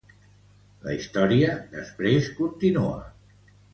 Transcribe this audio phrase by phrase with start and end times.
[0.85, 2.99] La història després continua.